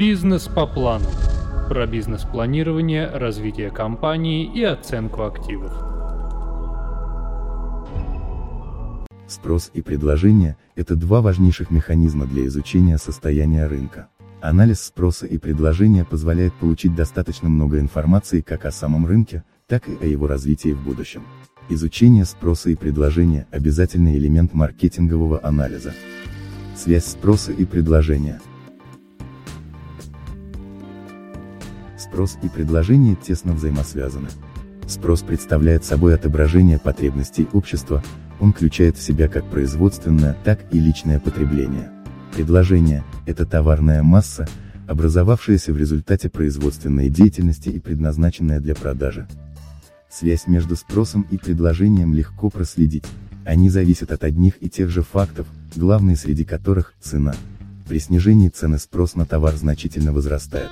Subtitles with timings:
[0.00, 1.04] Бизнес по плану.
[1.68, 5.74] Про бизнес-планирование, развитие компании и оценку активов.
[9.26, 14.08] Спрос и предложение– это два важнейших механизма для изучения состояния рынка.
[14.40, 19.98] Анализ спроса и предложения позволяет получить достаточно много информации как о самом рынке, так и
[20.00, 21.24] о его развитии в будущем.
[21.68, 25.92] Изучение спроса и предложения– обязательный элемент маркетингового анализа.
[26.74, 28.40] Связь спроса и предложения.
[32.10, 34.30] Спрос и предложение тесно взаимосвязаны.
[34.88, 38.02] Спрос представляет собой отображение потребностей общества,
[38.40, 41.88] он включает в себя как производственное, так и личное потребление.
[42.34, 44.48] Предложение– это товарная масса,
[44.88, 49.28] образовавшаяся в результате производственной деятельности и предназначенная для продажи.
[50.10, 53.04] Связь между спросом и предложением легко проследить.
[53.46, 55.46] Они зависят от одних и тех же фактов,
[55.76, 57.36] главный среди которых– цена.
[57.88, 60.70] При снижении цены спрос на товар значительно возрастает.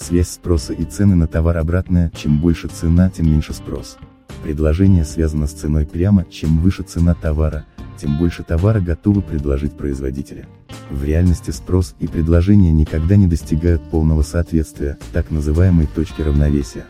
[0.00, 3.98] Связь спроса и цены на товар обратная, чем больше цена, тем меньше спрос.
[4.42, 7.66] Предложение связано с ценой прямо, чем выше цена товара,
[7.98, 10.46] тем больше товара готовы предложить производители.
[10.90, 16.86] В реальности спрос и предложение никогда не достигают полного соответствия, так называемой точки равновесия.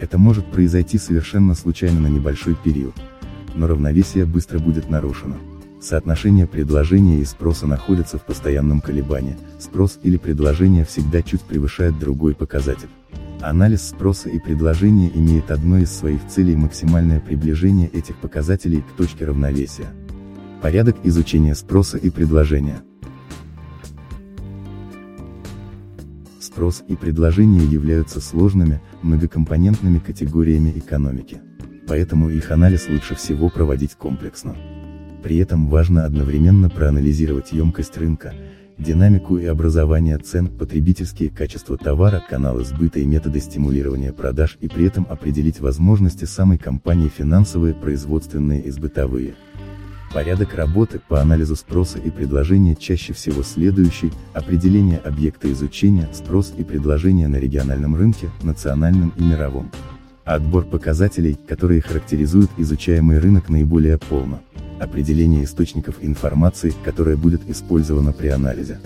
[0.00, 2.94] Это может произойти совершенно случайно на небольшой период.
[3.54, 5.36] Но равновесие быстро будет нарушено.
[5.80, 12.34] Соотношение предложения и спроса находится в постоянном колебании, спрос или предложение всегда чуть превышает другой
[12.34, 12.88] показатель.
[13.40, 19.26] Анализ спроса и предложения имеет одной из своих целей максимальное приближение этих показателей к точке
[19.26, 19.86] равновесия.
[20.60, 22.82] Порядок изучения спроса и предложения.
[26.40, 31.40] Спрос и предложение являются сложными, многокомпонентными категориями экономики.
[31.86, 34.56] Поэтому их анализ лучше всего проводить комплексно.
[35.22, 38.32] При этом важно одновременно проанализировать емкость рынка,
[38.78, 44.86] динамику и образование цен, потребительские качества товара, каналы сбыта и методы стимулирования продаж и при
[44.86, 49.34] этом определить возможности самой компании финансовые, производственные и сбытовые.
[50.14, 56.64] Порядок работы по анализу спроса и предложения чаще всего следующий, определение объекта изучения, спрос и
[56.64, 59.70] предложение на региональном рынке, национальном и мировом.
[60.24, 64.40] Отбор показателей, которые характеризуют изучаемый рынок наиболее полно.
[64.80, 68.78] Определение источников информации, которая будет использована при анализе.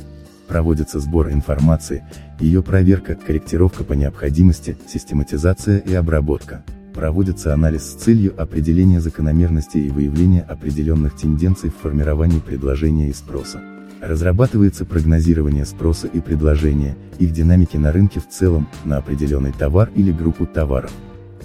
[0.48, 2.04] Проводится сбор информации,
[2.40, 6.62] ее проверка, корректировка по необходимости, систематизация и обработка.
[6.94, 13.60] Проводится анализ с целью определения закономерностей и выявления определенных тенденций в формировании предложения и спроса.
[14.00, 20.10] Разрабатывается прогнозирование спроса и предложения, их динамики на рынке в целом, на определенный товар или
[20.10, 20.90] группу товаров.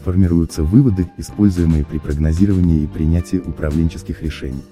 [0.07, 4.63] Формируются выводы, используемые при прогнозировании и принятии управленческих решений.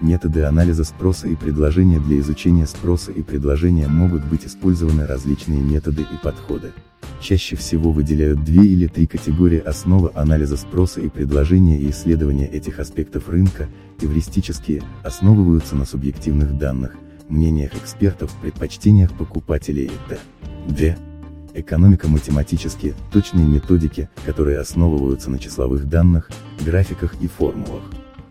[0.00, 6.02] Методы анализа спроса и предложения для изучения спроса и предложения могут быть использованы различные методы
[6.02, 6.72] и подходы.
[7.20, 12.80] Чаще всего выделяют две или три категории основы анализа спроса и предложения и исследования этих
[12.80, 13.68] аспектов рынка,
[14.00, 16.96] эвристические, основываются на субъективных данных,
[17.28, 21.11] мнениях экспертов, предпочтениях покупателей и т.д.
[21.54, 26.30] Экономико-математические, точные методики, которые основываются на числовых данных,
[26.64, 27.82] графиках и формулах.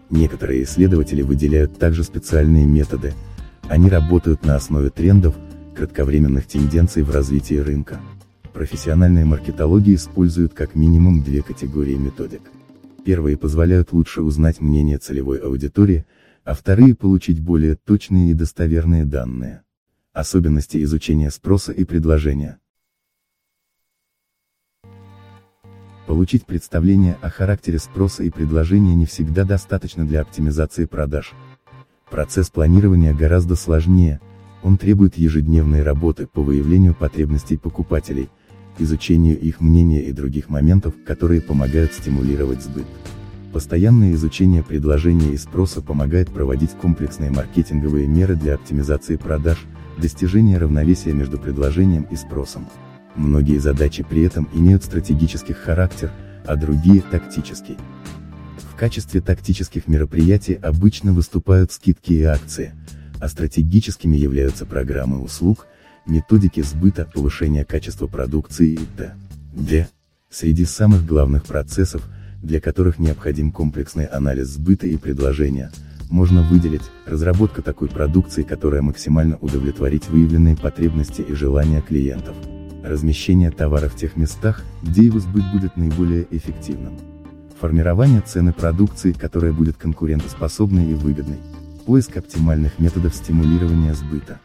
[0.10, 3.14] Некоторые исследователи выделяют также специальные методы.
[3.70, 5.36] Они работают на основе трендов,
[5.76, 8.00] кратковременных тенденций в развитии рынка.
[8.54, 12.42] Профессиональные маркетологи используют как минимум две категории методик.
[13.06, 16.06] Первые позволяют лучше узнать мнение целевой аудитории,
[16.44, 19.62] а вторые получить более точные и достоверные данные.
[20.12, 22.60] Особенности изучения спроса и предложения.
[26.12, 31.32] Получить представление о характере спроса и предложения не всегда достаточно для оптимизации продаж.
[32.10, 34.20] Процесс планирования гораздо сложнее,
[34.62, 38.28] он требует ежедневной работы по выявлению потребностей покупателей,
[38.78, 42.88] изучению их мнения и других моментов, которые помогают стимулировать сбыт.
[43.54, 49.60] Постоянное изучение предложения и спроса помогает проводить комплексные маркетинговые меры для оптимизации продаж,
[49.98, 52.68] достижения равновесия между предложением и спросом.
[53.16, 56.12] Многие задачи при этом имеют стратегический характер,
[56.46, 57.78] а другие– тактический.
[58.58, 62.74] В качестве тактических мероприятий обычно выступают скидки и акции,
[63.20, 65.68] а стратегическими являются программы услуг,
[66.08, 69.88] методики сбыта, повышения качества продукции и т.д.
[70.30, 72.08] Среди самых главных процессов,
[72.42, 75.72] для которых необходим комплексный анализ сбыта и предложения,
[76.10, 82.36] можно выделить, разработка такой продукции, которая максимально удовлетворит выявленные потребности и желания клиентов.
[82.84, 86.94] Размещение товара в тех местах, где его сбыт будет наиболее эффективным.
[87.60, 91.40] Формирование цены продукции, которая будет конкурентоспособной и выгодной.
[91.86, 94.40] Поиск оптимальных методов стимулирования сбыта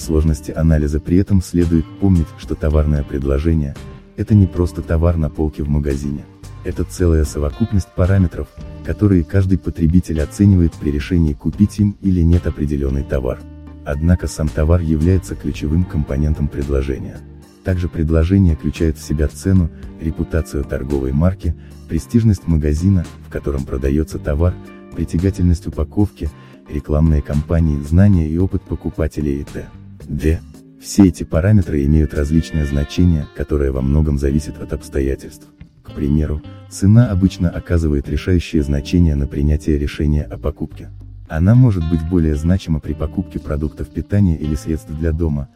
[0.00, 3.76] сложности анализа при этом следует помнить, что товарное предложение–
[4.16, 6.24] это не просто товар на полке в магазине.
[6.64, 8.48] Это целая совокупность параметров,
[8.84, 13.38] которые каждый потребитель оценивает при решении купить им или нет определенный товар.
[13.84, 17.18] Однако сам товар является ключевым компонентом предложения.
[17.64, 19.70] Также предложение включает в себя цену,
[20.00, 21.54] репутацию торговой марки,
[21.88, 24.54] престижность магазина, в котором продается товар,
[24.94, 26.30] притягательность упаковки,
[26.68, 30.40] рекламные кампании, знания и опыт покупателей и т.д.
[30.80, 35.46] Все эти параметры имеют различное значение, которое во многом зависит от обстоятельств.
[35.82, 36.40] К примеру,
[36.70, 40.88] цена обычно оказывает решающее значение на принятие решения о покупке.
[41.28, 45.48] Она может быть более значима при покупке продуктов питания или средств для дома,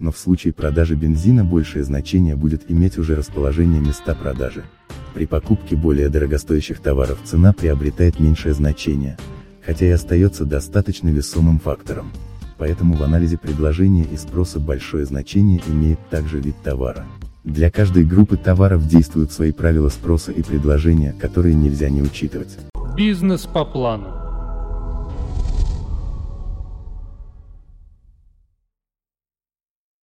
[0.00, 4.64] но в случае продажи бензина большее значение будет иметь уже расположение места продажи.
[5.14, 9.18] При покупке более дорогостоящих товаров цена приобретает меньшее значение,
[9.64, 12.10] хотя и остается достаточно весомым фактором.
[12.58, 17.06] Поэтому в анализе предложения и спроса большое значение имеет также вид товара.
[17.44, 22.58] Для каждой группы товаров действуют свои правила спроса и предложения, которые нельзя не учитывать.
[22.96, 24.19] Бизнес по плану.